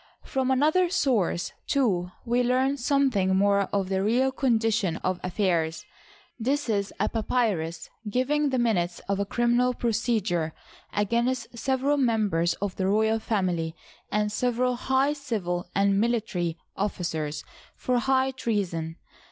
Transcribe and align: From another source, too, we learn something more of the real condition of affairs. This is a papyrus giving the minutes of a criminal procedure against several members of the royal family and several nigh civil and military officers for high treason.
From 0.23 0.49
another 0.49 0.89
source, 0.89 1.51
too, 1.67 2.09
we 2.25 2.41
learn 2.41 2.75
something 2.77 3.35
more 3.35 3.69
of 3.71 3.89
the 3.89 4.01
real 4.01 4.31
condition 4.31 4.95
of 5.03 5.19
affairs. 5.23 5.85
This 6.39 6.69
is 6.69 6.91
a 6.99 7.07
papyrus 7.07 7.87
giving 8.09 8.49
the 8.49 8.57
minutes 8.57 8.97
of 9.07 9.19
a 9.19 9.27
criminal 9.27 9.75
procedure 9.75 10.53
against 10.91 11.55
several 11.55 11.97
members 11.97 12.55
of 12.55 12.77
the 12.77 12.87
royal 12.87 13.19
family 13.19 13.75
and 14.11 14.31
several 14.31 14.75
nigh 14.89 15.13
civil 15.13 15.69
and 15.75 15.99
military 15.99 16.57
officers 16.75 17.43
for 17.75 17.99
high 17.99 18.31
treason. 18.31 18.95